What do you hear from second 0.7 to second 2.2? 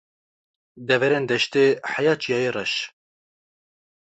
Deverên deştê heya